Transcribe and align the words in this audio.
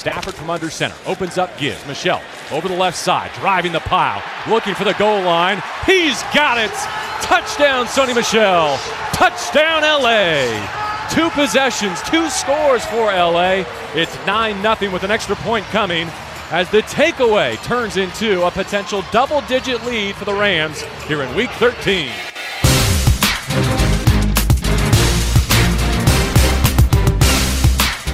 Stafford 0.00 0.32
from 0.32 0.48
under 0.48 0.70
center 0.70 0.94
opens 1.04 1.36
up, 1.36 1.58
gives 1.58 1.86
Michel 1.86 2.22
over 2.52 2.68
the 2.68 2.74
left 2.74 2.96
side, 2.96 3.30
driving 3.34 3.70
the 3.70 3.80
pile, 3.80 4.22
looking 4.48 4.74
for 4.74 4.84
the 4.84 4.94
goal 4.94 5.20
line. 5.20 5.62
He's 5.84 6.22
got 6.32 6.56
it. 6.56 6.70
Touchdown, 7.20 7.84
Sony 7.84 8.14
Michel. 8.14 8.78
Touchdown, 9.12 9.82
LA. 9.82 10.48
Two 11.10 11.28
possessions, 11.38 12.00
two 12.04 12.30
scores 12.30 12.82
for 12.86 13.12
LA. 13.12 13.64
It's 13.94 14.16
9 14.24 14.62
0 14.62 14.90
with 14.90 15.02
an 15.02 15.10
extra 15.10 15.36
point 15.36 15.66
coming 15.66 16.08
as 16.50 16.70
the 16.70 16.80
takeaway 16.84 17.62
turns 17.64 17.98
into 17.98 18.46
a 18.46 18.50
potential 18.50 19.04
double 19.12 19.42
digit 19.42 19.84
lead 19.84 20.14
for 20.14 20.24
the 20.24 20.32
Rams 20.32 20.80
here 21.06 21.22
in 21.22 21.34
week 21.36 21.50
13. 21.50 22.29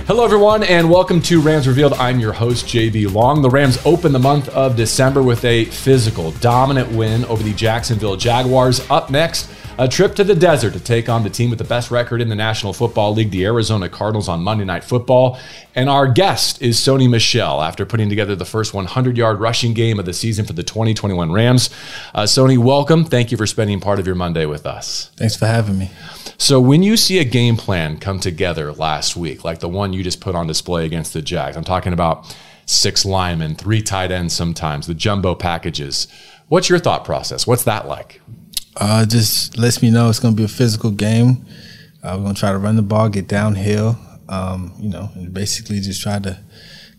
Hello, 0.06 0.24
everyone, 0.24 0.62
and 0.62 0.88
welcome 0.88 1.20
to 1.22 1.40
Rams 1.40 1.66
Revealed. 1.66 1.94
I'm 1.94 2.20
your 2.20 2.32
host, 2.32 2.66
JB 2.66 3.12
Long. 3.12 3.42
The 3.42 3.50
Rams 3.50 3.84
open 3.84 4.12
the 4.12 4.20
month 4.20 4.48
of 4.50 4.76
December 4.76 5.20
with 5.20 5.44
a 5.44 5.64
physical, 5.64 6.30
dominant 6.30 6.92
win 6.92 7.24
over 7.24 7.42
the 7.42 7.52
Jacksonville 7.52 8.14
Jaguars. 8.14 8.88
Up 8.88 9.10
next, 9.10 9.50
a 9.78 9.86
trip 9.86 10.14
to 10.14 10.24
the 10.24 10.34
desert 10.34 10.72
to 10.72 10.80
take 10.80 11.08
on 11.08 11.22
the 11.22 11.28
team 11.28 11.50
with 11.50 11.58
the 11.58 11.64
best 11.64 11.90
record 11.90 12.22
in 12.22 12.28
the 12.30 12.34
National 12.34 12.72
Football 12.72 13.12
League, 13.12 13.30
the 13.30 13.44
Arizona 13.44 13.88
Cardinals, 13.88 14.28
on 14.28 14.42
Monday 14.42 14.64
Night 14.64 14.82
Football. 14.82 15.38
And 15.74 15.90
our 15.90 16.08
guest 16.08 16.62
is 16.62 16.78
Sony 16.78 17.10
Michel 17.10 17.62
after 17.62 17.84
putting 17.84 18.08
together 18.08 18.34
the 18.34 18.46
first 18.46 18.72
100 18.72 19.18
yard 19.18 19.38
rushing 19.38 19.74
game 19.74 19.98
of 19.98 20.06
the 20.06 20.14
season 20.14 20.46
for 20.46 20.54
the 20.54 20.62
2021 20.62 21.30
Rams. 21.30 21.68
Uh, 22.14 22.22
Sony, 22.22 22.56
welcome. 22.56 23.04
Thank 23.04 23.30
you 23.30 23.36
for 23.36 23.46
spending 23.46 23.80
part 23.80 23.98
of 23.98 24.06
your 24.06 24.14
Monday 24.14 24.46
with 24.46 24.64
us. 24.64 25.10
Thanks 25.16 25.36
for 25.36 25.46
having 25.46 25.76
me. 25.76 25.90
So, 26.38 26.60
when 26.60 26.82
you 26.82 26.96
see 26.96 27.18
a 27.18 27.24
game 27.24 27.56
plan 27.56 27.98
come 27.98 28.18
together 28.18 28.72
last 28.72 29.16
week, 29.16 29.44
like 29.44 29.60
the 29.60 29.68
one 29.68 29.92
you 29.92 30.02
just 30.02 30.20
put 30.20 30.34
on 30.34 30.46
display 30.46 30.86
against 30.86 31.12
the 31.12 31.22
Jags, 31.22 31.56
I'm 31.56 31.64
talking 31.64 31.92
about 31.92 32.34
six 32.64 33.04
linemen, 33.04 33.54
three 33.54 33.82
tight 33.82 34.10
ends 34.10 34.34
sometimes, 34.34 34.86
the 34.86 34.94
jumbo 34.94 35.34
packages. 35.34 36.08
What's 36.48 36.68
your 36.68 36.78
thought 36.78 37.04
process? 37.04 37.46
What's 37.46 37.64
that 37.64 37.88
like? 37.88 38.20
Uh, 38.76 39.06
just 39.06 39.56
lets 39.56 39.82
me 39.82 39.90
know 39.90 40.08
it's 40.08 40.18
going 40.18 40.34
to 40.34 40.36
be 40.36 40.44
a 40.44 40.48
physical 40.48 40.90
game. 40.90 41.46
Uh, 42.02 42.14
we're 42.16 42.24
going 42.24 42.34
to 42.34 42.40
try 42.40 42.52
to 42.52 42.58
run 42.58 42.76
the 42.76 42.82
ball, 42.82 43.08
get 43.08 43.26
downhill, 43.26 43.98
um, 44.28 44.72
you 44.78 44.88
know, 44.88 45.10
and 45.14 45.32
basically 45.32 45.80
just 45.80 46.02
try 46.02 46.18
to 46.18 46.38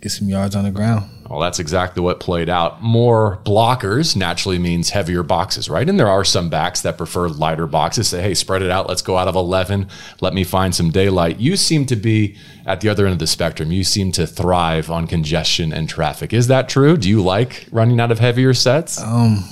get 0.01 0.11
some 0.11 0.29
yards 0.29 0.55
on 0.55 0.63
the 0.63 0.71
ground. 0.71 1.09
Well, 1.29 1.39
that's 1.39 1.59
exactly 1.59 2.01
what 2.01 2.19
played 2.19 2.49
out. 2.49 2.81
More 2.81 3.41
blockers 3.43 4.15
naturally 4.15 4.59
means 4.59 4.91
heavier 4.91 5.23
boxes, 5.23 5.69
right? 5.69 5.87
And 5.87 5.99
there 5.99 6.07
are 6.07 6.23
some 6.23 6.49
backs 6.49 6.81
that 6.81 6.97
prefer 6.97 7.27
lighter 7.27 7.67
boxes. 7.67 8.07
Say, 8.07 8.21
hey, 8.21 8.33
spread 8.33 8.61
it 8.61 8.69
out. 8.69 8.87
Let's 8.87 9.01
go 9.01 9.17
out 9.17 9.27
of 9.27 9.35
11. 9.35 9.87
Let 10.21 10.33
me 10.33 10.43
find 10.43 10.73
some 10.73 10.89
daylight. 10.89 11.39
You 11.39 11.57
seem 11.57 11.85
to 11.87 11.95
be 11.95 12.37
at 12.65 12.81
the 12.81 12.89
other 12.89 13.05
end 13.05 13.13
of 13.13 13.19
the 13.19 13.27
spectrum. 13.27 13.71
You 13.71 13.83
seem 13.83 14.11
to 14.13 14.25
thrive 14.25 14.89
on 14.89 15.07
congestion 15.07 15.73
and 15.73 15.89
traffic. 15.89 16.31
Is 16.31 16.47
that 16.47 16.69
true? 16.69 16.95
Do 16.95 17.09
you 17.09 17.21
like 17.21 17.67
running 17.71 17.99
out 17.99 18.11
of 18.11 18.19
heavier 18.19 18.53
sets? 18.53 19.01
Um, 19.01 19.43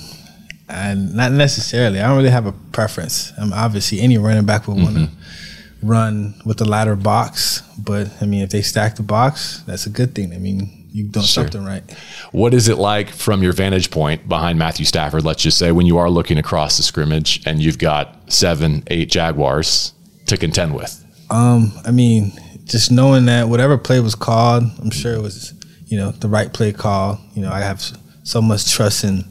and 0.68 1.14
not 1.14 1.32
necessarily. 1.32 2.00
I 2.00 2.08
don't 2.08 2.16
really 2.16 2.30
have 2.30 2.46
a 2.46 2.52
preference. 2.52 3.32
I'm 3.38 3.52
obviously 3.52 4.00
any 4.00 4.18
running 4.18 4.44
back 4.44 4.66
would 4.66 4.76
want 4.76 4.96
to 4.96 5.02
mm-hmm. 5.02 5.88
run 5.88 6.34
with 6.44 6.58
the 6.58 6.64
lighter 6.64 6.96
box, 6.96 7.62
but 7.78 8.10
I 8.20 8.26
mean, 8.26 8.42
if 8.42 8.50
they 8.50 8.62
stack 8.62 8.96
the 8.96 9.02
box, 9.02 9.62
that's 9.66 9.86
a 9.86 9.90
good 9.90 10.14
thing. 10.14 10.32
I 10.32 10.38
mean, 10.38 10.88
you've 10.90 11.12
done 11.12 11.24
sure. 11.24 11.44
something 11.44 11.64
right. 11.64 11.82
What 12.32 12.54
is 12.54 12.68
it 12.68 12.78
like 12.78 13.10
from 13.10 13.42
your 13.42 13.52
vantage 13.52 13.90
point 13.90 14.28
behind 14.28 14.58
Matthew 14.58 14.86
Stafford? 14.86 15.24
Let's 15.24 15.42
just 15.42 15.58
say 15.58 15.70
when 15.72 15.86
you 15.86 15.98
are 15.98 16.10
looking 16.10 16.38
across 16.38 16.76
the 16.78 16.82
scrimmage 16.82 17.46
and 17.46 17.62
you've 17.62 17.78
got 17.78 18.32
seven, 18.32 18.82
eight 18.88 19.10
Jaguars 19.10 19.92
to 20.26 20.36
contend 20.36 20.74
with. 20.74 21.04
Um, 21.30 21.72
I 21.84 21.90
mean, 21.90 22.32
just 22.64 22.90
knowing 22.90 23.26
that 23.26 23.48
whatever 23.48 23.78
play 23.78 24.00
was 24.00 24.14
called, 24.14 24.64
I'm 24.80 24.90
sure 24.90 25.14
it 25.14 25.22
was, 25.22 25.54
you 25.86 25.98
know, 25.98 26.10
the 26.10 26.28
right 26.28 26.52
play 26.52 26.72
call. 26.72 27.20
You 27.34 27.42
know, 27.42 27.52
I 27.52 27.60
have 27.60 27.82
so 28.24 28.42
much 28.42 28.72
trust 28.72 29.04
in 29.04 29.24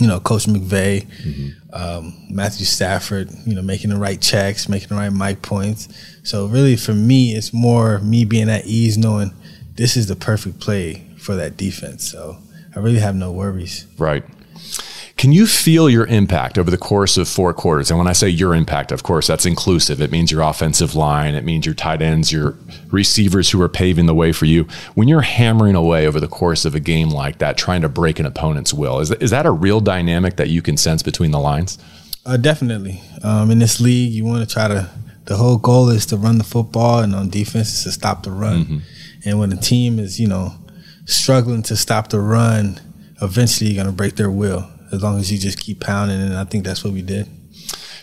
you 0.00 0.08
know, 0.08 0.18
Coach 0.18 0.46
McVay, 0.46 1.06
mm-hmm. 1.06 1.48
um, 1.72 2.16
Matthew 2.28 2.66
Stafford, 2.66 3.30
you 3.46 3.54
know, 3.54 3.62
making 3.62 3.90
the 3.90 3.96
right 3.96 4.20
checks, 4.20 4.68
making 4.68 4.88
the 4.88 4.96
right 4.96 5.10
mic 5.10 5.42
points. 5.42 5.88
So 6.24 6.46
really, 6.46 6.76
for 6.76 6.92
me, 6.92 7.34
it's 7.34 7.52
more 7.52 8.00
me 8.00 8.24
being 8.24 8.50
at 8.50 8.66
ease, 8.66 8.98
knowing 8.98 9.32
this 9.76 9.96
is 9.96 10.08
the 10.08 10.16
perfect 10.16 10.58
play 10.60 11.06
for 11.16 11.36
that 11.36 11.56
defense. 11.56 12.10
So 12.10 12.38
I 12.74 12.80
really 12.80 12.98
have 12.98 13.14
no 13.14 13.30
worries. 13.30 13.86
Right. 13.98 14.24
Can 15.24 15.32
you 15.32 15.46
feel 15.46 15.88
your 15.88 16.04
impact 16.08 16.58
over 16.58 16.70
the 16.70 16.76
course 16.76 17.16
of 17.16 17.26
four 17.26 17.54
quarters? 17.54 17.90
And 17.90 17.96
when 17.96 18.06
I 18.06 18.12
say 18.12 18.28
your 18.28 18.54
impact, 18.54 18.92
of 18.92 19.02
course, 19.02 19.26
that's 19.26 19.46
inclusive. 19.46 20.02
It 20.02 20.10
means 20.10 20.30
your 20.30 20.42
offensive 20.42 20.94
line, 20.94 21.34
it 21.34 21.44
means 21.44 21.64
your 21.64 21.74
tight 21.74 22.02
ends, 22.02 22.30
your 22.30 22.58
receivers 22.90 23.48
who 23.48 23.62
are 23.62 23.68
paving 23.70 24.04
the 24.04 24.14
way 24.14 24.32
for 24.32 24.44
you. 24.44 24.64
When 24.92 25.08
you're 25.08 25.22
hammering 25.22 25.76
away 25.76 26.06
over 26.06 26.20
the 26.20 26.28
course 26.28 26.66
of 26.66 26.74
a 26.74 26.78
game 26.78 27.08
like 27.08 27.38
that, 27.38 27.56
trying 27.56 27.80
to 27.80 27.88
break 27.88 28.18
an 28.18 28.26
opponent's 28.26 28.74
will, 28.74 29.00
is, 29.00 29.12
is 29.12 29.30
that 29.30 29.46
a 29.46 29.50
real 29.50 29.80
dynamic 29.80 30.36
that 30.36 30.50
you 30.50 30.60
can 30.60 30.76
sense 30.76 31.02
between 31.02 31.30
the 31.30 31.40
lines? 31.40 31.78
Uh, 32.26 32.36
definitely. 32.36 33.00
Um, 33.22 33.50
in 33.50 33.60
this 33.60 33.80
league, 33.80 34.12
you 34.12 34.26
want 34.26 34.46
to 34.46 34.54
try 34.54 34.68
to, 34.68 34.90
the 35.24 35.36
whole 35.36 35.56
goal 35.56 35.88
is 35.88 36.04
to 36.04 36.18
run 36.18 36.36
the 36.36 36.44
football, 36.44 36.98
and 37.00 37.14
on 37.14 37.30
defense 37.30 37.72
is 37.72 37.84
to 37.84 37.92
stop 37.92 38.24
the 38.24 38.30
run. 38.30 38.64
Mm-hmm. 38.64 38.78
And 39.24 39.38
when 39.38 39.50
a 39.54 39.56
team 39.56 39.98
is, 39.98 40.20
you 40.20 40.28
know, 40.28 40.52
struggling 41.06 41.62
to 41.62 41.76
stop 41.76 42.10
the 42.10 42.20
run, 42.20 42.78
eventually 43.22 43.70
you're 43.70 43.82
going 43.82 43.90
to 43.90 43.96
break 43.96 44.16
their 44.16 44.30
will 44.30 44.68
as 44.94 45.02
long 45.02 45.18
as 45.18 45.30
you 45.30 45.38
just 45.38 45.60
keep 45.60 45.80
pounding. 45.80 46.20
And 46.20 46.36
I 46.36 46.44
think 46.44 46.64
that's 46.64 46.84
what 46.84 46.92
we 46.92 47.02
did. 47.02 47.28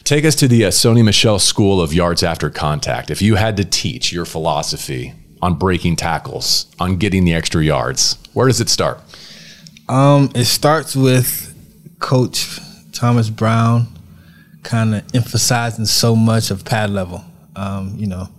Take 0.04 0.26
us 0.26 0.36
to 0.36 0.48
the 0.48 0.66
uh, 0.66 0.70
Sony 0.70 1.04
Michel 1.04 1.40
School 1.40 1.82
of 1.82 1.94
Yards 1.94 2.24
After 2.24 2.50
Contact. 2.50 3.12
If 3.12 3.22
you 3.22 3.36
had 3.36 3.58
to 3.58 3.66
teach 3.66 4.12
your 4.12 4.26
philosophy 4.26 5.14
on 5.42 5.56
breaking 5.56 5.96
tackles, 5.96 6.66
on 6.80 6.98
getting 6.98 7.24
the 7.24 7.34
extra 7.34 7.64
yards, 7.64 8.18
where 8.34 8.48
does 8.48 8.60
it 8.60 8.70
start? 8.70 9.00
Um, 9.88 10.30
it 10.36 10.46
starts 10.46 10.96
with 10.96 11.56
Coach 12.00 12.60
Thomas 12.92 13.30
Brown 13.30 13.88
kind 14.64 14.96
of 14.96 15.04
emphasizing 15.16 15.86
so 15.86 16.16
much 16.16 16.52
of 16.52 16.66
pad 16.66 16.90
level. 16.90 17.24
Um, 17.56 17.96
you 17.98 18.08
know, 18.08 18.30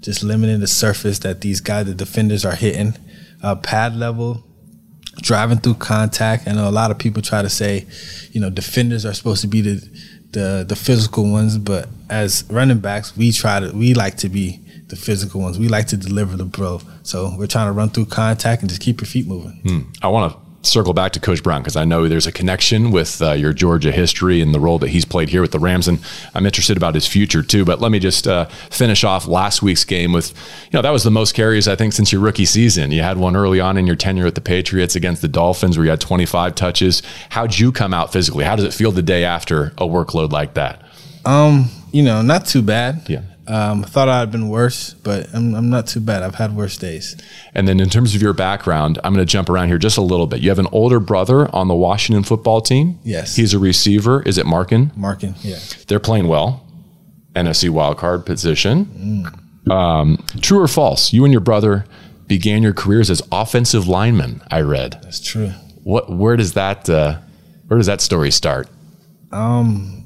just 0.00 0.22
limiting 0.22 0.60
the 0.60 0.66
surface 0.66 1.18
that 1.20 1.40
these 1.40 1.60
guys, 1.60 1.86
the 1.86 1.94
defenders, 1.94 2.44
are 2.44 2.54
hitting. 2.54 2.94
Uh, 3.42 3.56
pad 3.56 3.96
level 3.96 4.44
driving 5.16 5.58
through 5.58 5.74
contact. 5.74 6.48
I 6.48 6.52
know 6.52 6.68
a 6.68 6.70
lot 6.70 6.90
of 6.90 6.98
people 6.98 7.22
try 7.22 7.42
to 7.42 7.50
say, 7.50 7.86
you 8.32 8.40
know, 8.40 8.50
defenders 8.50 9.04
are 9.04 9.14
supposed 9.14 9.42
to 9.42 9.48
be 9.48 9.60
the 9.60 10.00
the, 10.32 10.64
the 10.68 10.76
physical 10.76 11.28
ones, 11.28 11.58
but 11.58 11.88
as 12.08 12.44
running 12.48 12.78
backs, 12.78 13.16
we 13.16 13.32
try 13.32 13.60
to 13.60 13.72
we 13.72 13.94
like 13.94 14.16
to 14.18 14.28
be 14.28 14.60
the 14.86 14.96
physical 14.96 15.40
ones. 15.40 15.58
We 15.58 15.68
like 15.68 15.86
to 15.88 15.96
deliver 15.96 16.36
the 16.36 16.44
bro. 16.44 16.80
So 17.02 17.34
we're 17.36 17.46
trying 17.46 17.66
to 17.66 17.72
run 17.72 17.90
through 17.90 18.06
contact 18.06 18.62
and 18.62 18.68
just 18.68 18.80
keep 18.82 19.00
your 19.00 19.06
feet 19.06 19.26
moving. 19.26 19.60
Hmm. 19.64 19.80
I 20.02 20.08
want 20.08 20.32
to 20.32 20.49
circle 20.62 20.92
back 20.92 21.12
to 21.12 21.20
Coach 21.20 21.42
Brown 21.42 21.62
because 21.62 21.76
I 21.76 21.84
know 21.84 22.06
there's 22.08 22.26
a 22.26 22.32
connection 22.32 22.90
with 22.90 23.22
uh, 23.22 23.32
your 23.32 23.52
Georgia 23.52 23.92
history 23.92 24.40
and 24.40 24.54
the 24.54 24.60
role 24.60 24.78
that 24.80 24.88
he's 24.88 25.04
played 25.04 25.28
here 25.28 25.40
with 25.40 25.52
the 25.52 25.58
Rams, 25.58 25.88
and 25.88 25.98
I'm 26.34 26.44
interested 26.44 26.76
about 26.76 26.94
his 26.94 27.06
future 27.06 27.42
too. 27.42 27.64
But 27.64 27.80
let 27.80 27.90
me 27.90 27.98
just 27.98 28.26
uh, 28.26 28.46
finish 28.70 29.04
off 29.04 29.26
last 29.26 29.62
week's 29.62 29.84
game 29.84 30.12
with, 30.12 30.30
you 30.64 30.76
know, 30.76 30.82
that 30.82 30.90
was 30.90 31.04
the 31.04 31.10
most 31.10 31.32
carries 31.34 31.66
I 31.66 31.76
think 31.76 31.92
since 31.92 32.12
your 32.12 32.20
rookie 32.20 32.44
season. 32.44 32.92
You 32.92 33.02
had 33.02 33.16
one 33.16 33.36
early 33.36 33.60
on 33.60 33.76
in 33.76 33.86
your 33.86 33.96
tenure 33.96 34.26
at 34.26 34.34
the 34.34 34.40
Patriots 34.40 34.94
against 34.94 35.22
the 35.22 35.28
Dolphins 35.28 35.76
where 35.78 35.84
you 35.84 35.90
had 35.90 36.00
25 36.00 36.54
touches. 36.54 37.02
How'd 37.30 37.58
you 37.58 37.72
come 37.72 37.94
out 37.94 38.12
physically? 38.12 38.44
How 38.44 38.56
does 38.56 38.64
it 38.64 38.74
feel 38.74 38.92
the 38.92 39.02
day 39.02 39.24
after 39.24 39.66
a 39.78 39.86
workload 39.86 40.32
like 40.32 40.54
that? 40.54 40.82
Um, 41.24 41.70
you 41.92 42.02
know, 42.02 42.22
not 42.22 42.46
too 42.46 42.62
bad. 42.62 43.08
Yeah. 43.08 43.22
Um, 43.50 43.84
I 43.84 43.88
thought 43.88 44.08
I'd 44.08 44.30
been 44.30 44.48
worse, 44.48 44.94
but 44.94 45.26
I'm, 45.34 45.56
I'm 45.56 45.70
not 45.70 45.88
too 45.88 45.98
bad. 45.98 46.22
I've 46.22 46.36
had 46.36 46.54
worse 46.54 46.76
days. 46.76 47.20
And 47.52 47.66
then, 47.66 47.80
in 47.80 47.90
terms 47.90 48.14
of 48.14 48.22
your 48.22 48.32
background, 48.32 49.00
I'm 49.02 49.12
going 49.12 49.26
to 49.26 49.30
jump 49.30 49.50
around 49.50 49.68
here 49.68 49.78
just 49.78 49.98
a 49.98 50.02
little 50.02 50.28
bit. 50.28 50.40
You 50.40 50.50
have 50.50 50.60
an 50.60 50.68
older 50.70 51.00
brother 51.00 51.52
on 51.52 51.66
the 51.66 51.74
Washington 51.74 52.22
football 52.22 52.60
team. 52.60 53.00
Yes. 53.02 53.34
He's 53.34 53.52
a 53.52 53.58
receiver. 53.58 54.22
Is 54.22 54.38
it 54.38 54.46
Marken? 54.46 54.92
Marken, 54.94 55.34
yeah. 55.40 55.58
They're 55.88 55.98
playing 55.98 56.28
well. 56.28 56.64
NFC 57.34 57.70
wildcard 57.70 58.24
position. 58.24 59.24
Mm. 59.66 59.70
Um, 59.72 60.24
true 60.40 60.60
or 60.60 60.68
false? 60.68 61.12
You 61.12 61.24
and 61.24 61.32
your 61.32 61.40
brother 61.40 61.86
began 62.28 62.62
your 62.62 62.72
careers 62.72 63.10
as 63.10 63.20
offensive 63.32 63.88
linemen. 63.88 64.42
I 64.48 64.60
read. 64.60 65.00
That's 65.02 65.20
true. 65.20 65.48
What? 65.82 66.08
Where 66.08 66.36
does 66.36 66.52
that? 66.52 66.88
Uh, 66.88 67.18
where 67.66 67.78
does 67.78 67.86
that 67.86 68.00
story 68.00 68.30
start? 68.30 68.68
Um, 69.32 69.99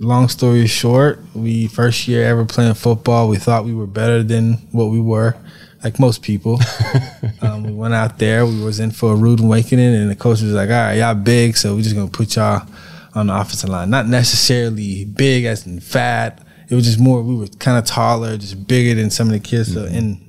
long 0.00 0.28
story 0.28 0.66
short, 0.66 1.20
we 1.34 1.66
first 1.66 2.06
year 2.08 2.24
ever 2.24 2.44
playing 2.44 2.74
football, 2.74 3.28
we 3.28 3.36
thought 3.36 3.64
we 3.64 3.74
were 3.74 3.86
better 3.86 4.22
than 4.22 4.54
what 4.72 4.86
we 4.86 5.00
were, 5.00 5.36
like 5.82 5.98
most 5.98 6.22
people. 6.22 6.60
um, 7.42 7.64
we 7.64 7.72
went 7.72 7.94
out 7.94 8.18
there, 8.18 8.46
we 8.46 8.62
was 8.62 8.80
in 8.80 8.90
for 8.90 9.12
a 9.12 9.16
rude 9.16 9.40
awakening, 9.40 9.94
and 9.94 10.10
the 10.10 10.16
coach 10.16 10.42
was 10.42 10.52
like, 10.52 10.68
"All 10.68 10.76
right, 10.76 10.94
y'all 10.94 11.14
big, 11.14 11.56
so 11.56 11.74
we're 11.74 11.82
just 11.82 11.96
gonna 11.96 12.10
put 12.10 12.36
y'all 12.36 12.66
on 13.14 13.26
the 13.28 13.34
offensive 13.34 13.70
line. 13.70 13.90
Not 13.90 14.06
necessarily 14.06 15.04
big 15.04 15.44
as 15.44 15.66
in 15.66 15.80
fat. 15.80 16.44
It 16.68 16.74
was 16.74 16.84
just 16.84 17.00
more 17.00 17.22
we 17.22 17.34
were 17.34 17.48
kind 17.58 17.78
of 17.78 17.84
taller, 17.84 18.36
just 18.36 18.66
bigger 18.66 18.94
than 18.94 19.10
some 19.10 19.28
of 19.28 19.32
the 19.32 19.40
kids, 19.40 19.74
mm-hmm. 19.74 19.88
so 19.88 19.96
and 19.96 20.24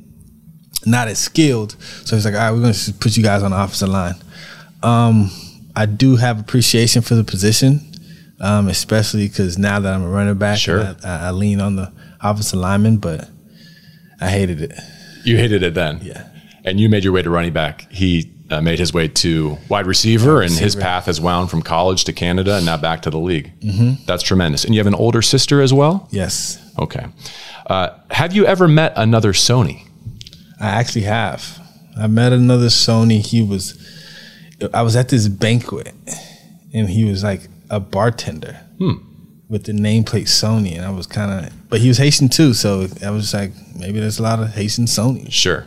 not 0.86 1.08
as 1.08 1.20
skilled. 1.20 1.76
So 2.06 2.16
it's 2.16 2.26
like, 2.26 2.34
all 2.34 2.40
right, 2.40 2.52
we're 2.52 2.62
gonna 2.62 2.94
put 3.00 3.18
you 3.18 3.24
guys 3.24 3.44
on 3.44 3.52
the 3.52 3.62
offensive 3.62 3.90
line. 3.90 4.16
Um, 4.82 5.30
I 5.76 5.86
do 5.86 6.16
have 6.16 6.40
appreciation 6.40 7.02
for 7.02 7.16
the 7.16 7.24
position 7.24 7.89
um, 8.40 8.68
especially 8.68 9.28
because 9.28 9.58
now 9.58 9.80
that 9.80 9.94
I'm 9.94 10.04
a 10.04 10.10
running 10.10 10.36
back, 10.36 10.58
sure. 10.58 10.96
I, 11.04 11.28
I, 11.28 11.32
lean 11.32 11.60
on 11.60 11.76
the 11.76 11.92
offensive 12.22 12.60
lineman, 12.60 12.98
but 12.98 13.30
I 14.22 14.30
hated 14.30 14.62
it. 14.62 14.74
You 15.24 15.38
hated 15.38 15.64
it 15.64 15.74
then, 15.74 16.00
yeah. 16.02 16.28
And 16.64 16.80
you 16.80 16.90
made 16.90 17.04
your 17.04 17.14
way 17.14 17.22
to 17.22 17.30
running 17.30 17.54
back. 17.54 17.92
He 17.92 18.32
uh, 18.50 18.62
made 18.62 18.80
his 18.80 18.94
way 18.94 19.08
to 19.08 19.58
wide 19.70 19.86
receiver, 19.86 20.42
and 20.42 20.52
his 20.52 20.76
path 20.76 21.06
has 21.06 21.22
wound 21.22 21.50
from 21.50 21.62
college 21.62 22.04
to 22.06 22.14
Canada 22.14 22.58
and 22.58 22.66
now 22.66 22.78
back 22.78 23.02
to 23.04 23.10
the 23.10 23.20
league. 23.20 23.52
Mm-hmm. 23.60 24.04
That's 24.06 24.24
tremendous. 24.24 24.66
And 24.66 24.74
you 24.74 24.80
have 24.80 24.88
an 24.88 24.96
older 24.96 25.22
sister 25.22 25.62
as 25.62 25.74
well? 25.74 26.08
Yes. 26.12 26.58
Okay. 26.80 27.06
Uh, 27.68 27.90
have 28.10 28.34
you 28.34 28.46
ever 28.46 28.68
met 28.68 28.94
another 28.96 29.34
Sony? 29.34 29.88
I 30.60 30.68
actually 30.68 31.04
have. 31.04 31.60
I 31.98 32.08
met 32.08 32.34
another 32.34 32.68
Sony. 32.68 33.26
He 33.26 33.42
was, 33.42 33.78
I 34.74 34.82
was 34.82 34.96
at 34.96 35.10
this 35.10 35.28
banquet, 35.28 35.94
and 36.74 36.90
he 36.90 37.04
was 37.06 37.24
like 37.24 37.48
a 37.70 37.80
bartender 37.80 38.60
Hmm. 38.78 38.94
with 39.50 39.64
the 39.66 39.72
nameplate 39.74 40.28
Sony, 40.28 40.76
and 40.76 40.86
I 40.86 40.90
was 40.92 41.08
kind 41.08 41.46
of, 41.48 41.70
but 41.70 41.82
he 41.82 41.88
was 41.88 41.98
Haitian 41.98 42.30
too, 42.30 42.54
so 42.54 42.88
I 43.06 43.10
was 43.12 43.34
like, 43.34 43.52
maybe 43.78 44.00
there's 44.00 44.20
a 44.20 44.24
lot 44.24 44.40
of 44.40 44.50
Haitian 44.54 44.86
Sony. 44.86 45.32
Sure. 45.32 45.66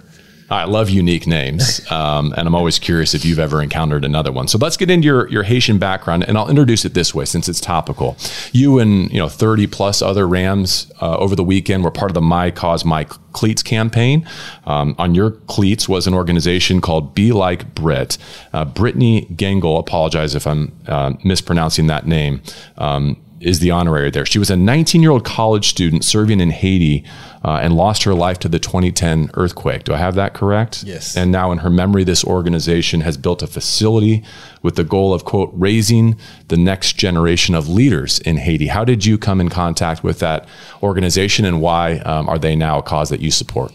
I 0.52 0.64
love 0.64 0.90
unique 0.90 1.26
names, 1.26 1.80
um, 1.90 2.34
and 2.36 2.46
I'm 2.46 2.54
always 2.54 2.78
curious 2.78 3.14
if 3.14 3.24
you've 3.24 3.38
ever 3.38 3.62
encountered 3.62 4.04
another 4.04 4.30
one. 4.30 4.48
So 4.48 4.58
let's 4.58 4.76
get 4.76 4.90
into 4.90 5.06
your, 5.06 5.28
your 5.28 5.42
Haitian 5.42 5.78
background, 5.78 6.24
and 6.28 6.36
I'll 6.36 6.48
introduce 6.48 6.84
it 6.84 6.94
this 6.94 7.14
way 7.14 7.24
since 7.24 7.48
it's 7.48 7.60
topical. 7.60 8.16
You 8.52 8.78
and 8.78 9.10
you 9.10 9.18
know 9.18 9.28
30 9.28 9.66
plus 9.68 10.02
other 10.02 10.28
Rams 10.28 10.92
uh, 11.00 11.16
over 11.16 11.34
the 11.34 11.44
weekend 11.44 11.84
were 11.84 11.90
part 11.90 12.10
of 12.10 12.14
the 12.14 12.20
My 12.20 12.50
Cause 12.50 12.84
My 12.84 13.04
Cleats 13.32 13.62
campaign. 13.62 14.28
Um, 14.66 14.94
on 14.98 15.14
your 15.14 15.30
cleats 15.30 15.88
was 15.88 16.06
an 16.06 16.14
organization 16.14 16.80
called 16.80 17.14
Be 17.14 17.32
Like 17.32 17.74
Brit. 17.74 18.18
Uh, 18.52 18.64
Brittany 18.64 19.26
Gengel, 19.34 19.78
apologize 19.78 20.34
if 20.34 20.46
I'm 20.46 20.72
uh, 20.86 21.14
mispronouncing 21.24 21.86
that 21.86 22.06
name. 22.06 22.42
Um, 22.76 23.16
is 23.42 23.58
the 23.58 23.70
honorary 23.70 24.10
there. 24.10 24.24
She 24.24 24.38
was 24.38 24.50
a 24.50 24.56
19 24.56 25.02
year 25.02 25.10
old 25.10 25.24
college 25.24 25.68
student 25.68 26.04
serving 26.04 26.40
in 26.40 26.50
Haiti 26.50 27.04
uh, 27.44 27.58
and 27.62 27.74
lost 27.74 28.04
her 28.04 28.14
life 28.14 28.38
to 28.40 28.48
the 28.48 28.58
2010 28.58 29.30
earthquake. 29.34 29.84
Do 29.84 29.94
I 29.94 29.96
have 29.96 30.14
that 30.14 30.32
correct? 30.32 30.84
Yes. 30.84 31.16
And 31.16 31.32
now, 31.32 31.50
in 31.50 31.58
her 31.58 31.70
memory, 31.70 32.04
this 32.04 32.24
organization 32.24 33.00
has 33.00 33.16
built 33.16 33.42
a 33.42 33.46
facility 33.46 34.24
with 34.62 34.76
the 34.76 34.84
goal 34.84 35.12
of, 35.12 35.24
quote, 35.24 35.50
raising 35.52 36.16
the 36.48 36.56
next 36.56 36.96
generation 36.96 37.54
of 37.54 37.68
leaders 37.68 38.20
in 38.20 38.36
Haiti. 38.36 38.68
How 38.68 38.84
did 38.84 39.04
you 39.04 39.18
come 39.18 39.40
in 39.40 39.48
contact 39.48 40.04
with 40.04 40.20
that 40.20 40.46
organization 40.82 41.44
and 41.44 41.60
why 41.60 41.98
um, 41.98 42.28
are 42.28 42.38
they 42.38 42.54
now 42.54 42.78
a 42.78 42.82
cause 42.82 43.10
that 43.10 43.20
you 43.20 43.32
support? 43.32 43.72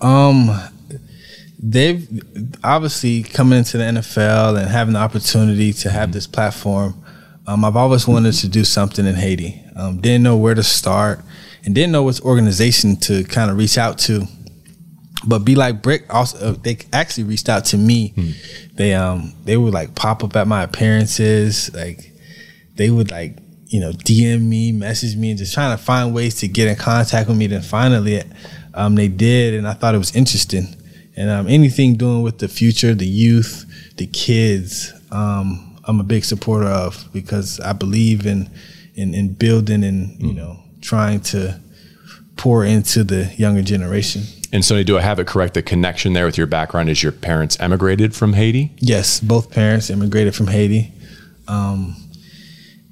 Um, 0.00 0.50
they've 1.58 2.08
obviously 2.62 3.24
coming 3.24 3.58
into 3.58 3.78
the 3.78 3.84
NFL 3.84 4.60
and 4.60 4.68
having 4.68 4.94
the 4.94 5.00
opportunity 5.00 5.72
to 5.72 5.90
have 5.90 6.12
this 6.12 6.26
platform. 6.26 7.02
Um, 7.48 7.64
I've 7.64 7.76
always 7.76 8.06
wanted 8.06 8.32
to 8.32 8.48
do 8.48 8.62
something 8.62 9.06
in 9.06 9.14
Haiti. 9.14 9.64
Um, 9.74 10.02
didn't 10.02 10.22
know 10.22 10.36
where 10.36 10.54
to 10.54 10.62
start 10.62 11.20
and 11.64 11.74
didn't 11.74 11.92
know 11.92 12.02
which 12.02 12.20
organization 12.20 12.96
to 12.96 13.24
kind 13.24 13.50
of 13.50 13.56
reach 13.56 13.78
out 13.78 13.96
to. 14.00 14.26
But 15.26 15.40
Be 15.40 15.54
Like 15.54 15.80
Brit 15.80 16.02
also 16.10 16.50
uh, 16.50 16.56
they 16.62 16.76
actually 16.92 17.24
reached 17.24 17.48
out 17.48 17.64
to 17.66 17.78
me. 17.78 18.12
They 18.74 18.92
um 18.92 19.32
they 19.44 19.56
would 19.56 19.72
like 19.72 19.94
pop 19.94 20.22
up 20.22 20.36
at 20.36 20.46
my 20.46 20.62
appearances, 20.62 21.74
like 21.74 22.12
they 22.76 22.90
would 22.90 23.10
like 23.10 23.38
you 23.66 23.80
know 23.80 23.92
DM 23.92 24.42
me, 24.42 24.70
message 24.70 25.16
me, 25.16 25.30
and 25.30 25.38
just 25.38 25.54
trying 25.54 25.76
to 25.76 25.82
find 25.82 26.14
ways 26.14 26.34
to 26.40 26.48
get 26.48 26.68
in 26.68 26.76
contact 26.76 27.30
with 27.30 27.38
me. 27.38 27.46
Then 27.46 27.62
finally, 27.62 28.22
um, 28.74 28.94
they 28.94 29.08
did, 29.08 29.54
and 29.54 29.66
I 29.66 29.72
thought 29.72 29.94
it 29.94 29.98
was 29.98 30.14
interesting. 30.14 30.76
And 31.16 31.30
um, 31.30 31.48
anything 31.48 31.96
doing 31.96 32.22
with 32.22 32.40
the 32.40 32.48
future, 32.48 32.94
the 32.94 33.06
youth, 33.06 33.64
the 33.96 34.06
kids, 34.06 34.92
um, 35.10 35.67
I'm 35.88 36.00
a 36.00 36.04
big 36.04 36.24
supporter 36.24 36.68
of 36.68 37.08
because 37.12 37.58
I 37.60 37.72
believe 37.72 38.26
in 38.26 38.50
in, 38.94 39.14
in 39.14 39.32
building 39.32 39.82
and 39.82 40.20
you 40.20 40.34
know 40.34 40.62
trying 40.80 41.20
to 41.20 41.60
pour 42.36 42.64
into 42.64 43.02
the 43.02 43.32
younger 43.36 43.62
generation. 43.62 44.22
And 44.52 44.64
so, 44.64 44.82
do 44.82 44.96
I 44.96 45.02
have 45.02 45.18
it 45.18 45.26
correct? 45.26 45.54
The 45.54 45.62
connection 45.62 46.12
there 46.12 46.24
with 46.24 46.38
your 46.38 46.46
background 46.46 46.88
is 46.88 47.02
your 47.02 47.12
parents 47.12 47.58
emigrated 47.60 48.14
from 48.14 48.32
Haiti? 48.32 48.72
Yes, 48.78 49.20
both 49.20 49.50
parents 49.50 49.90
immigrated 49.90 50.34
from 50.34 50.46
Haiti, 50.46 50.92
um, 51.46 51.96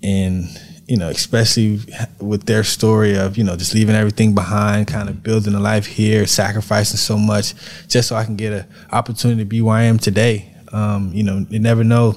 and 0.02 0.44
you 0.86 0.96
know, 0.96 1.08
especially 1.08 1.80
with 2.20 2.44
their 2.44 2.62
story 2.62 3.16
of 3.16 3.38
you 3.38 3.44
know 3.44 3.56
just 3.56 3.74
leaving 3.74 3.94
everything 3.94 4.34
behind, 4.34 4.86
kind 4.86 5.08
of 5.08 5.22
building 5.22 5.54
a 5.54 5.60
life 5.60 5.86
here, 5.86 6.26
sacrificing 6.26 6.98
so 6.98 7.16
much 7.16 7.54
just 7.88 8.08
so 8.08 8.16
I 8.16 8.24
can 8.24 8.36
get 8.36 8.52
an 8.52 8.66
opportunity 8.92 9.40
to 9.40 9.46
be 9.46 9.62
where 9.62 9.76
I 9.76 9.84
am 9.84 9.98
today. 9.98 10.54
Um, 10.72 11.10
you 11.14 11.22
know, 11.22 11.46
you 11.48 11.58
never 11.58 11.84
know 11.84 12.16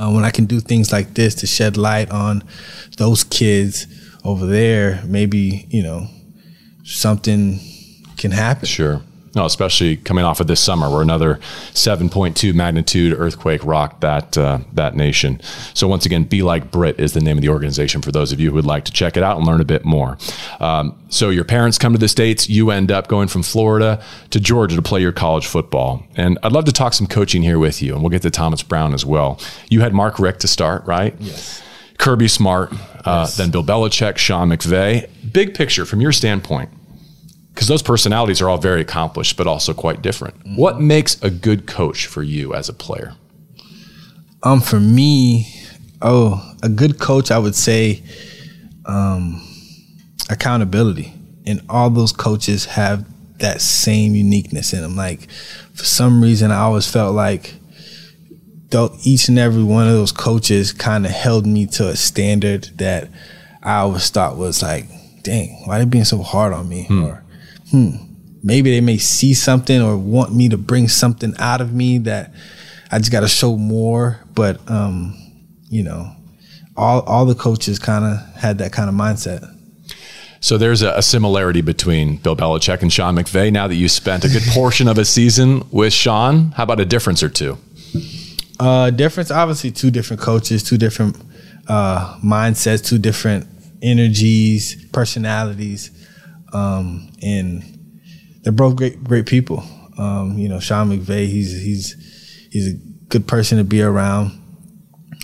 uh, 0.00 0.10
when 0.10 0.24
I 0.24 0.30
can 0.30 0.46
do 0.46 0.60
things 0.60 0.92
like 0.92 1.14
this 1.14 1.34
to 1.36 1.46
shed 1.46 1.76
light 1.76 2.10
on 2.10 2.42
those 2.96 3.22
kids 3.22 3.86
over 4.24 4.46
there. 4.46 5.02
Maybe 5.04 5.66
you 5.68 5.82
know 5.82 6.08
something 6.84 7.60
can 8.16 8.30
happen. 8.30 8.66
Sure. 8.66 9.02
No, 9.34 9.44
especially 9.44 9.96
coming 9.96 10.24
off 10.24 10.40
of 10.40 10.48
this 10.48 10.60
summer, 10.60 10.90
where 10.90 11.02
another 11.02 11.36
7.2 11.72 12.52
magnitude 12.52 13.16
earthquake 13.16 13.64
rocked 13.64 14.00
that 14.00 14.36
uh, 14.36 14.58
that 14.72 14.96
nation. 14.96 15.40
So 15.72 15.86
once 15.86 16.04
again, 16.04 16.24
Be 16.24 16.42
Like 16.42 16.72
Brit 16.72 16.98
is 16.98 17.12
the 17.12 17.20
name 17.20 17.38
of 17.38 17.42
the 17.42 17.48
organization 17.48 18.02
for 18.02 18.10
those 18.10 18.32
of 18.32 18.40
you 18.40 18.48
who 18.50 18.56
would 18.56 18.66
like 18.66 18.84
to 18.86 18.92
check 18.92 19.16
it 19.16 19.22
out 19.22 19.36
and 19.36 19.46
learn 19.46 19.60
a 19.60 19.64
bit 19.64 19.84
more. 19.84 20.18
Um, 20.58 20.98
so 21.10 21.30
your 21.30 21.44
parents 21.44 21.78
come 21.78 21.92
to 21.92 21.98
the 21.98 22.08
states, 22.08 22.48
you 22.48 22.70
end 22.70 22.90
up 22.90 23.06
going 23.06 23.28
from 23.28 23.44
Florida 23.44 24.02
to 24.30 24.40
Georgia 24.40 24.74
to 24.74 24.82
play 24.82 25.00
your 25.00 25.12
college 25.12 25.46
football, 25.46 26.02
and 26.16 26.36
I'd 26.42 26.52
love 26.52 26.64
to 26.64 26.72
talk 26.72 26.92
some 26.92 27.06
coaching 27.06 27.42
here 27.42 27.58
with 27.58 27.82
you, 27.82 27.94
and 27.94 28.02
we'll 28.02 28.10
get 28.10 28.22
to 28.22 28.30
Thomas 28.30 28.64
Brown 28.64 28.94
as 28.94 29.06
well. 29.06 29.40
You 29.68 29.80
had 29.80 29.94
Mark 29.94 30.18
Richt 30.18 30.40
to 30.40 30.48
start, 30.48 30.84
right? 30.86 31.14
Yes. 31.20 31.62
Kirby 31.98 32.28
Smart, 32.28 32.72
uh, 33.04 33.28
then 33.36 33.50
Bill 33.50 33.62
Belichick, 33.62 34.16
Sean 34.16 34.48
McVay. 34.48 35.08
Big 35.32 35.54
picture 35.54 35.84
from 35.84 36.00
your 36.00 36.12
standpoint 36.12 36.70
because 37.52 37.68
those 37.68 37.82
personalities 37.82 38.40
are 38.40 38.48
all 38.48 38.58
very 38.58 38.80
accomplished, 38.80 39.36
but 39.36 39.46
also 39.46 39.74
quite 39.74 40.02
different. 40.02 40.34
What 40.56 40.80
makes 40.80 41.20
a 41.22 41.30
good 41.30 41.66
coach 41.66 42.06
for 42.06 42.22
you 42.22 42.54
as 42.54 42.68
a 42.68 42.72
player? 42.72 43.14
Um, 44.42 44.60
for 44.60 44.80
me, 44.80 45.52
oh, 46.00 46.54
a 46.62 46.68
good 46.68 46.98
coach, 46.98 47.30
I 47.30 47.38
would 47.38 47.54
say, 47.54 48.02
um, 48.86 49.46
accountability, 50.30 51.12
and 51.46 51.60
all 51.68 51.90
those 51.90 52.12
coaches 52.12 52.64
have 52.66 53.04
that 53.38 53.60
same 53.60 54.14
uniqueness 54.14 54.72
in 54.72 54.80
them. 54.80 54.96
Like, 54.96 55.30
for 55.74 55.84
some 55.84 56.22
reason, 56.22 56.50
I 56.50 56.60
always 56.60 56.90
felt 56.90 57.14
like 57.14 57.54
though 58.70 58.96
each 59.02 59.28
and 59.28 59.38
every 59.38 59.62
one 59.62 59.86
of 59.86 59.92
those 59.92 60.12
coaches 60.12 60.72
kind 60.72 61.04
of 61.04 61.12
held 61.12 61.46
me 61.46 61.66
to 61.66 61.88
a 61.88 61.96
standard 61.96 62.64
that 62.76 63.08
I 63.62 63.78
always 63.78 64.08
thought 64.10 64.36
was 64.36 64.62
like, 64.62 64.86
dang, 65.22 65.62
why 65.66 65.78
they 65.78 65.84
being 65.84 66.04
so 66.04 66.22
hard 66.22 66.52
on 66.52 66.68
me? 66.68 66.86
Or, 67.04 67.19
hmm, 67.70 67.90
maybe 68.42 68.70
they 68.70 68.80
may 68.80 68.98
see 68.98 69.34
something 69.34 69.80
or 69.80 69.96
want 69.96 70.34
me 70.34 70.48
to 70.48 70.58
bring 70.58 70.88
something 70.88 71.34
out 71.38 71.60
of 71.60 71.72
me 71.72 71.98
that 71.98 72.32
I 72.90 72.98
just 72.98 73.12
got 73.12 73.20
to 73.20 73.28
show 73.28 73.56
more. 73.56 74.20
But, 74.34 74.60
um, 74.70 75.16
you 75.68 75.82
know, 75.82 76.14
all, 76.76 77.00
all 77.02 77.26
the 77.26 77.34
coaches 77.34 77.78
kind 77.78 78.04
of 78.04 78.36
had 78.36 78.58
that 78.58 78.72
kind 78.72 78.88
of 78.88 78.94
mindset. 78.94 79.46
So 80.40 80.56
there's 80.56 80.82
a, 80.82 80.96
a 80.96 81.02
similarity 81.02 81.60
between 81.60 82.16
Bill 82.16 82.34
Belichick 82.34 82.80
and 82.80 82.90
Sean 82.90 83.14
McVay. 83.16 83.52
Now 83.52 83.68
that 83.68 83.74
you 83.74 83.88
spent 83.88 84.24
a 84.24 84.28
good 84.28 84.42
portion 84.48 84.88
of 84.88 84.96
a 84.96 85.04
season 85.04 85.62
with 85.70 85.92
Sean, 85.92 86.52
how 86.52 86.62
about 86.62 86.80
a 86.80 86.86
difference 86.86 87.22
or 87.22 87.28
two? 87.28 87.58
Uh, 88.58 88.90
difference, 88.90 89.30
obviously, 89.30 89.70
two 89.70 89.90
different 89.90 90.22
coaches, 90.22 90.62
two 90.62 90.78
different 90.78 91.16
uh, 91.68 92.18
mindsets, 92.24 92.84
two 92.84 92.98
different 92.98 93.46
energies, 93.82 94.82
personalities, 94.92 95.90
um, 96.52 97.10
and 97.22 97.62
they're 98.42 98.52
both 98.52 98.76
great, 98.76 99.02
great 99.04 99.26
people. 99.26 99.62
Um, 99.98 100.38
you 100.38 100.48
know, 100.48 100.60
Sean 100.60 100.88
McVay, 100.88 101.26
he's 101.26 101.52
he's 101.60 102.48
he's 102.50 102.68
a 102.68 102.76
good 103.08 103.26
person 103.26 103.58
to 103.58 103.64
be 103.64 103.82
around, 103.82 104.32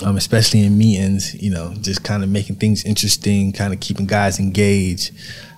um, 0.05 0.17
especially 0.17 0.63
in 0.63 0.77
meetings. 0.77 1.35
You 1.41 1.51
know, 1.51 1.75
just 1.81 2.05
kind 2.05 2.23
of 2.23 2.29
making 2.29 2.57
things 2.57 2.85
interesting, 2.85 3.53
kind 3.53 3.73
of 3.73 3.81
keeping 3.81 4.07
guys 4.07 4.39
engaged 4.39 5.13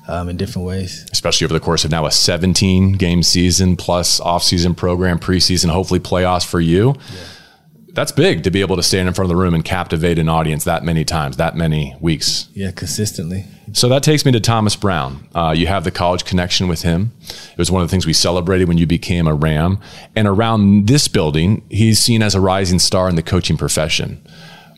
um, 0.08 0.28
in 0.28 0.36
different 0.36 0.66
ways. 0.66 1.06
Especially 1.12 1.44
over 1.44 1.54
the 1.54 1.60
course 1.60 1.84
of 1.84 1.90
now 1.90 2.06
a 2.06 2.10
17 2.10 2.92
game 2.92 3.22
season 3.22 3.76
plus 3.76 4.20
off-season 4.20 4.74
program, 4.74 5.18
preseason, 5.18 5.68
hopefully 5.68 6.00
playoffs 6.00 6.46
for 6.46 6.60
you. 6.60 6.94
That's 7.98 8.12
big 8.12 8.44
to 8.44 8.52
be 8.52 8.60
able 8.60 8.76
to 8.76 8.82
stand 8.84 9.08
in 9.08 9.14
front 9.14 9.28
of 9.28 9.36
the 9.36 9.42
room 9.42 9.54
and 9.54 9.64
captivate 9.64 10.20
an 10.20 10.28
audience 10.28 10.62
that 10.62 10.84
many 10.84 11.04
times, 11.04 11.36
that 11.38 11.56
many 11.56 11.96
weeks. 11.98 12.48
Yeah, 12.54 12.70
consistently. 12.70 13.44
So 13.72 13.88
that 13.88 14.04
takes 14.04 14.24
me 14.24 14.30
to 14.30 14.38
Thomas 14.38 14.76
Brown. 14.76 15.26
Uh, 15.34 15.52
you 15.56 15.66
have 15.66 15.82
the 15.82 15.90
college 15.90 16.24
connection 16.24 16.68
with 16.68 16.82
him. 16.82 17.10
It 17.28 17.58
was 17.58 17.72
one 17.72 17.82
of 17.82 17.88
the 17.88 17.90
things 17.90 18.06
we 18.06 18.12
celebrated 18.12 18.68
when 18.68 18.78
you 18.78 18.86
became 18.86 19.26
a 19.26 19.34
Ram. 19.34 19.80
And 20.14 20.28
around 20.28 20.86
this 20.86 21.08
building, 21.08 21.66
he's 21.70 21.98
seen 21.98 22.22
as 22.22 22.36
a 22.36 22.40
rising 22.40 22.78
star 22.78 23.08
in 23.08 23.16
the 23.16 23.22
coaching 23.22 23.56
profession. 23.56 24.24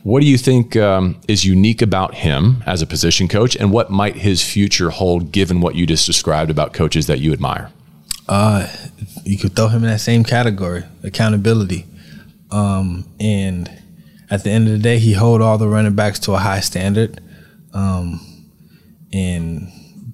What 0.03 0.23
do 0.23 0.27
you 0.27 0.39
think 0.39 0.75
um, 0.77 1.21
is 1.29 1.45
unique 1.45 1.83
about 1.83 2.15
him 2.15 2.65
as 2.65 2.81
a 2.81 2.87
position 2.87 3.29
coach, 3.29 3.55
and 3.55 3.71
what 3.71 3.91
might 3.91 4.17
his 4.17 4.43
future 4.43 4.89
hold 4.89 5.31
given 5.31 5.61
what 5.61 5.75
you 5.75 5.87
just 5.87 6.07
described 6.07 6.51
about 6.51 6.73
coaches 6.73 7.07
that 7.09 7.21
you 7.21 7.35
admire? 7.35 7.71
Uh, 8.27 8.67
you 9.25 9.37
could 9.37 9.55
throw 9.55 9.69
him 9.69 9.85
in 9.85 9.91
that 9.91 10.01
same 10.01 10.25
category, 10.25 10.85
accountability. 11.03 11.85
Um, 12.51 13.09
and 13.21 13.71
at 14.31 14.45
the 14.45 14.51
end 14.51 14.67
of 14.67 14.73
the 14.73 14.79
day, 14.79 14.99
he 14.99 15.13
hold 15.13 15.43
all 15.43 15.59
the 15.59 15.69
running 15.69 15.95
backs 15.95 16.19
to 16.21 16.33
a 16.33 16.39
high 16.39 16.61
standard. 16.61 17.21
Um, 17.73 18.21
and 19.13 19.69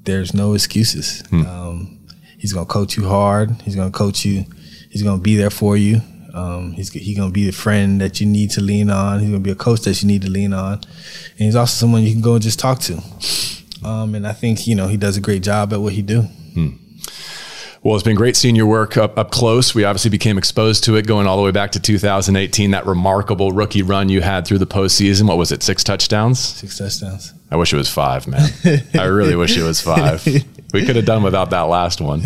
there's 0.05 0.35
no 0.35 0.55
excuses. 0.55 1.23
Um, 1.47 2.07
he's 2.39 2.53
gonna 2.53 2.67
coach 2.67 2.97
you 2.97 3.09
hard. 3.09 3.51
He's 3.63 3.77
gonna 3.77 3.91
coach 3.91 4.25
you 4.25 4.45
he's 4.97 5.03
gonna 5.03 5.21
be 5.21 5.37
there 5.37 5.51
for 5.51 5.77
you. 5.77 6.01
Um, 6.33 6.73
he's 6.73 6.91
he's 6.91 7.17
gonna 7.17 7.31
be 7.31 7.45
the 7.45 7.53
friend 7.53 8.01
that 8.01 8.21
you 8.21 8.27
need 8.27 8.51
to 8.53 8.61
lean 8.61 8.91
on. 8.91 9.21
He's 9.21 9.29
gonna 9.29 9.41
be 9.41 9.51
a 9.51 9.55
coach 9.57 9.81
that 9.83 10.03
you 10.03 10.09
need 10.09 10.23
to 10.23 10.31
lean 10.31 10.53
on, 10.55 10.75
and 10.75 11.39
he's 11.39 11.57
also 11.57 11.75
someone 11.75 12.03
you 12.03 12.13
can 12.13 12.23
go 12.23 12.35
and 12.35 12.43
just 12.43 12.59
talk 12.59 12.81
to. 12.81 13.03
Um, 13.85 14.15
and 14.15 14.27
I 14.27 14.33
think 14.33 14.67
you 14.67 14.75
know 14.75 14.87
he 14.89 14.97
does 14.97 15.17
a 15.17 15.21
great 15.21 15.43
job 15.43 15.73
at 15.73 15.81
what 15.81 15.93
he 15.93 16.03
do. 16.03 16.23
Hmm. 16.23 16.71
Well, 17.87 17.95
it's 17.95 18.03
been 18.03 18.17
great 18.17 18.35
seeing 18.35 18.57
your 18.57 18.67
work 18.67 18.97
up, 18.97 19.17
up 19.17 19.31
close. 19.31 19.73
We 19.73 19.85
obviously 19.85 20.11
became 20.11 20.39
exposed 20.39 20.83
to 20.85 20.97
it 20.97 21.07
going 21.07 21.29
all 21.29 21.37
the 21.37 21.45
way 21.45 21.53
back 21.53 21.71
to 21.71 21.81
2018, 21.81 22.73
that 22.73 22.85
remarkable 22.85 23.53
rookie 23.53 23.83
run 23.83 24.09
you 24.09 24.23
had 24.23 24.45
through 24.45 24.59
the 24.59 24.67
postseason. 24.67 25.29
What 25.29 25.39
was 25.39 25.53
it, 25.53 25.63
six 25.63 25.85
touchdowns? 25.85 26.41
Six 26.41 26.79
touchdowns. 26.79 27.33
I 27.49 27.55
wish 27.55 27.73
it 27.73 27.77
was 27.77 27.89
five, 27.89 28.27
man. 28.27 28.51
I 28.95 29.05
really 29.05 29.37
wish 29.37 29.57
it 29.57 29.63
was 29.63 29.81
five. 29.81 30.27
We 30.73 30.85
could 30.85 30.97
have 30.97 31.05
done 31.05 31.23
without 31.23 31.51
that 31.51 31.63
last 31.63 32.01
one. 32.01 32.23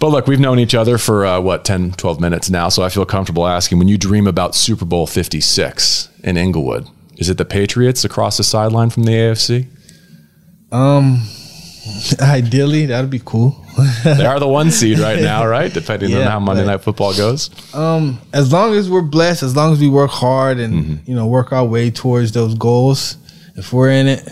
But 0.00 0.08
look, 0.08 0.26
we've 0.26 0.40
known 0.40 0.58
each 0.58 0.74
other 0.74 0.96
for 0.96 1.26
uh, 1.26 1.38
what, 1.38 1.66
10, 1.66 1.92
12 1.92 2.18
minutes 2.18 2.48
now. 2.48 2.70
So 2.70 2.82
I 2.82 2.88
feel 2.88 3.04
comfortable 3.04 3.46
asking 3.46 3.78
when 3.78 3.88
you 3.88 3.98
dream 3.98 4.26
about 4.26 4.54
Super 4.56 4.86
Bowl 4.86 5.06
56 5.06 6.08
in 6.24 6.38
Inglewood, 6.38 6.88
is 7.18 7.28
it 7.28 7.36
the 7.36 7.44
Patriots 7.44 8.04
across 8.04 8.38
the 8.38 8.42
sideline 8.42 8.88
from 8.88 9.02
the 9.04 9.12
AFC? 9.12 9.68
Um, 10.72 11.28
ideally, 12.20 12.86
that'd 12.86 13.10
be 13.10 13.20
cool. 13.24 13.64
they 14.04 14.26
are 14.26 14.40
the 14.40 14.48
one 14.48 14.70
seed 14.70 14.98
right 14.98 15.20
now, 15.22 15.46
right? 15.46 15.72
Depending 15.72 16.10
yeah, 16.10 16.20
on 16.20 16.26
how 16.26 16.40
Monday 16.40 16.64
Night 16.64 16.82
Football 16.82 17.14
goes. 17.14 17.50
Um, 17.74 18.20
as 18.32 18.52
long 18.52 18.74
as 18.74 18.90
we're 18.90 19.02
blessed, 19.02 19.42
as 19.42 19.56
long 19.56 19.72
as 19.72 19.80
we 19.80 19.88
work 19.88 20.10
hard 20.10 20.58
and 20.58 20.74
mm-hmm. 20.74 21.10
you 21.10 21.14
know 21.14 21.26
work 21.26 21.52
our 21.52 21.64
way 21.64 21.90
towards 21.90 22.32
those 22.32 22.54
goals, 22.54 23.16
if 23.56 23.72
we're 23.72 23.90
in 23.90 24.06
it, 24.06 24.28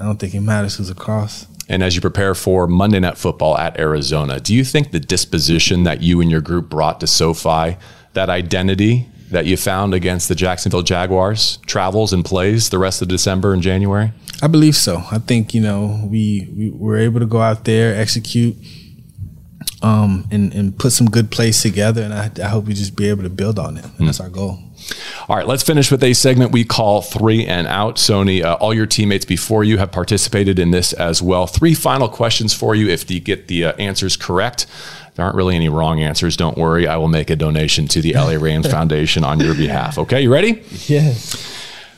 I 0.00 0.04
don't 0.04 0.18
think 0.18 0.34
it 0.34 0.40
matters 0.40 0.76
who's 0.76 0.90
across. 0.90 1.46
And 1.68 1.82
as 1.82 1.94
you 1.94 2.00
prepare 2.00 2.34
for 2.34 2.66
Monday 2.66 2.98
Night 2.98 3.18
Football 3.18 3.58
at 3.58 3.78
Arizona, 3.78 4.40
do 4.40 4.54
you 4.54 4.64
think 4.64 4.90
the 4.90 5.00
disposition 5.00 5.84
that 5.84 6.00
you 6.00 6.20
and 6.20 6.30
your 6.30 6.40
group 6.40 6.70
brought 6.70 7.00
to 7.00 7.06
SoFi, 7.06 7.76
that 8.14 8.30
identity 8.30 9.06
that 9.30 9.46
you 9.46 9.56
found 9.56 9.94
against 9.94 10.28
the 10.28 10.34
Jacksonville 10.34 10.82
Jaguars, 10.82 11.58
travels 11.66 12.12
and 12.12 12.24
plays 12.24 12.70
the 12.70 12.78
rest 12.78 13.02
of 13.02 13.08
December 13.08 13.52
and 13.52 13.62
January? 13.62 14.12
I 14.42 14.46
believe 14.46 14.76
so. 14.76 15.04
I 15.10 15.18
think 15.18 15.54
you 15.54 15.60
know 15.60 16.06
we 16.10 16.48
we 16.56 16.70
were 16.70 16.96
able 16.96 17.20
to 17.20 17.26
go 17.26 17.40
out 17.40 17.64
there, 17.64 17.94
execute 17.94 18.56
um, 19.82 20.26
and, 20.30 20.52
and 20.54 20.76
put 20.76 20.92
some 20.92 21.08
good 21.08 21.30
plays 21.30 21.62
together. 21.62 22.02
And 22.02 22.12
I, 22.12 22.30
I 22.42 22.48
hope 22.48 22.64
we 22.64 22.74
just 22.74 22.96
be 22.96 23.08
able 23.08 23.22
to 23.22 23.30
build 23.30 23.58
on 23.58 23.76
it. 23.76 23.84
And 23.84 23.92
mm. 23.92 24.06
that's 24.06 24.20
our 24.20 24.28
goal. 24.28 24.58
All 25.28 25.36
right, 25.36 25.46
let's 25.46 25.62
finish 25.62 25.90
with 25.90 26.02
a 26.02 26.14
segment 26.14 26.52
we 26.52 26.64
call 26.64 27.02
Three 27.02 27.44
and 27.46 27.66
Out. 27.66 27.96
Sony, 27.96 28.42
uh, 28.42 28.54
all 28.54 28.72
your 28.72 28.86
teammates 28.86 29.24
before 29.24 29.64
you 29.64 29.78
have 29.78 29.92
participated 29.92 30.58
in 30.58 30.70
this 30.70 30.92
as 30.92 31.20
well. 31.20 31.46
Three 31.46 31.74
final 31.74 32.08
questions 32.08 32.52
for 32.52 32.74
you. 32.74 32.88
If 32.88 33.10
you 33.10 33.20
get 33.20 33.48
the 33.48 33.66
uh, 33.66 33.72
answers 33.72 34.16
correct, 34.16 34.66
there 35.18 35.24
aren't 35.24 35.34
really 35.34 35.56
any 35.56 35.68
wrong 35.68 36.00
answers. 36.00 36.36
Don't 36.36 36.56
worry. 36.56 36.86
I 36.86 36.96
will 36.96 37.08
make 37.08 37.28
a 37.28 37.34
donation 37.34 37.88
to 37.88 38.00
the 38.00 38.12
LA 38.14 38.34
Rams 38.34 38.66
Foundation 38.70 39.24
on 39.24 39.40
your 39.40 39.52
behalf. 39.52 39.98
Okay, 39.98 40.20
you 40.20 40.32
ready? 40.32 40.62
Yes. 40.86 41.34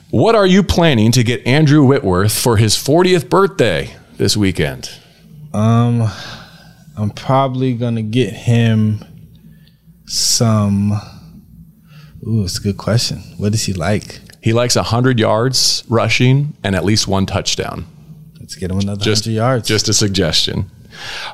What 0.08 0.34
are 0.34 0.46
you 0.46 0.62
planning 0.62 1.12
to 1.12 1.22
get 1.22 1.46
Andrew 1.46 1.84
Whitworth 1.84 2.32
for 2.32 2.56
his 2.56 2.76
40th 2.76 3.28
birthday 3.28 3.94
this 4.16 4.38
weekend? 4.38 4.90
Um, 5.52 6.10
I'm 6.96 7.10
probably 7.10 7.74
gonna 7.74 8.00
get 8.00 8.32
him 8.32 9.04
some. 10.06 10.92
Ooh, 12.26 12.44
it's 12.44 12.56
a 12.56 12.62
good 12.62 12.78
question. 12.78 13.18
What 13.36 13.52
does 13.52 13.64
he 13.64 13.74
like? 13.74 14.18
He 14.42 14.54
likes 14.54 14.76
100 14.76 15.20
yards 15.20 15.84
rushing 15.90 16.54
and 16.64 16.74
at 16.74 16.86
least 16.86 17.06
one 17.06 17.26
touchdown. 17.26 17.84
Let's 18.38 18.54
get 18.54 18.70
him 18.70 18.78
another 18.78 19.04
just, 19.04 19.26
100 19.26 19.36
yards. 19.36 19.68
Just 19.68 19.90
a 19.90 19.92
suggestion. 19.92 20.70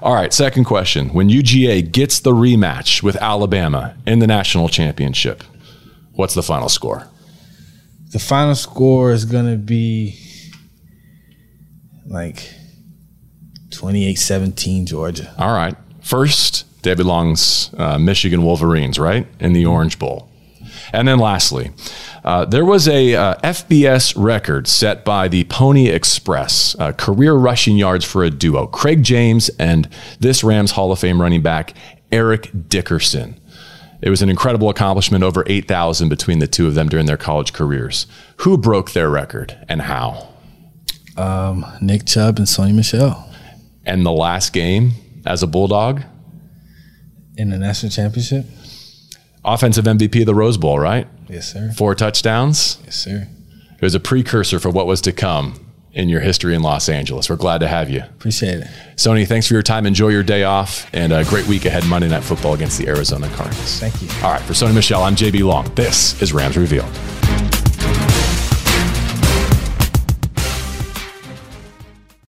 All 0.02 0.14
right, 0.14 0.32
second 0.32 0.64
question. 0.64 1.08
When 1.10 1.28
UGA 1.28 1.90
gets 1.90 2.20
the 2.20 2.32
rematch 2.32 3.02
with 3.02 3.16
Alabama 3.16 3.96
in 4.06 4.18
the 4.18 4.26
national 4.26 4.68
championship, 4.68 5.42
what's 6.12 6.34
the 6.34 6.42
final 6.42 6.68
score? 6.68 7.08
The 8.10 8.18
final 8.18 8.54
score 8.54 9.12
is 9.12 9.24
going 9.24 9.50
to 9.50 9.58
be 9.58 10.18
like 12.06 12.50
28-17 13.70 14.86
Georgia. 14.86 15.34
All 15.38 15.52
right. 15.52 15.74
First, 16.00 16.64
David 16.82 17.06
Long's 17.06 17.74
uh, 17.76 17.98
Michigan 17.98 18.42
Wolverines, 18.42 18.98
right? 18.98 19.26
In 19.40 19.52
the 19.52 19.66
Orange 19.66 19.98
Bowl. 19.98 20.30
And 20.92 21.06
then 21.08 21.18
lastly, 21.18 21.72
uh, 22.24 22.44
there 22.44 22.64
was 22.64 22.88
a 22.88 23.14
uh, 23.14 23.34
FBS 23.44 24.14
record 24.16 24.68
set 24.68 25.04
by 25.04 25.28
the 25.28 25.44
Pony 25.44 25.88
Express, 25.88 26.76
uh, 26.78 26.92
career 26.92 27.34
rushing 27.34 27.76
yards 27.76 28.04
for 28.04 28.24
a 28.24 28.30
duo, 28.30 28.66
Craig 28.66 29.02
James 29.02 29.48
and 29.58 29.88
this 30.20 30.42
Rams 30.44 30.72
Hall 30.72 30.92
of 30.92 30.98
Fame 30.98 31.20
running 31.20 31.42
back, 31.42 31.74
Eric 32.12 32.50
Dickerson. 32.68 33.40
It 34.02 34.10
was 34.10 34.22
an 34.22 34.28
incredible 34.28 34.68
accomplishment, 34.68 35.24
over 35.24 35.42
8,000 35.46 36.08
between 36.08 36.38
the 36.38 36.46
two 36.46 36.66
of 36.66 36.74
them 36.74 36.88
during 36.88 37.06
their 37.06 37.16
college 37.16 37.52
careers. 37.52 38.06
Who 38.38 38.58
broke 38.58 38.92
their 38.92 39.08
record 39.08 39.56
and 39.68 39.82
how? 39.82 40.28
Um, 41.16 41.64
Nick 41.80 42.06
Chubb 42.06 42.36
and 42.38 42.46
Sony 42.46 42.74
Michel. 42.74 43.28
and 43.84 44.04
the 44.04 44.12
last 44.12 44.52
game 44.52 44.92
as 45.24 45.42
a 45.42 45.46
Bulldog 45.46 46.02
in 47.36 47.50
the 47.50 47.58
national 47.58 47.90
championship. 47.90 48.44
Offensive 49.46 49.84
MVP 49.84 50.20
of 50.20 50.26
the 50.26 50.34
Rose 50.34 50.56
Bowl, 50.56 50.78
right? 50.78 51.06
Yes, 51.28 51.52
sir. 51.52 51.72
Four 51.76 51.94
touchdowns. 51.94 52.78
Yes, 52.84 52.96
sir. 52.96 53.28
It 53.74 53.82
was 53.82 53.94
a 53.94 54.00
precursor 54.00 54.58
for 54.58 54.70
what 54.70 54.86
was 54.86 55.00
to 55.02 55.12
come 55.12 55.66
in 55.92 56.08
your 56.08 56.20
history 56.20 56.54
in 56.54 56.62
Los 56.62 56.88
Angeles. 56.88 57.30
We're 57.30 57.36
glad 57.36 57.58
to 57.58 57.68
have 57.68 57.88
you. 57.88 58.00
Appreciate 58.00 58.58
it. 58.60 58.66
Sony, 58.96 59.26
thanks 59.26 59.46
for 59.46 59.54
your 59.54 59.62
time. 59.62 59.86
Enjoy 59.86 60.08
your 60.08 60.22
day 60.22 60.42
off 60.44 60.90
and 60.92 61.12
a 61.12 61.24
great 61.24 61.46
week 61.46 61.64
ahead 61.64 61.86
Monday 61.86 62.08
Night 62.08 62.22
Football 62.22 62.54
against 62.54 62.78
the 62.78 62.86
Arizona 62.88 63.28
Cardinals. 63.30 63.78
Thank 63.80 64.02
you. 64.02 64.08
All 64.22 64.32
right, 64.32 64.42
for 64.42 64.52
Sony 64.52 64.74
Michel, 64.74 65.02
I'm 65.02 65.14
JB 65.16 65.44
Long. 65.44 65.72
This 65.74 66.20
is 66.20 66.32
Rams 66.32 66.56
Revealed. 66.58 66.90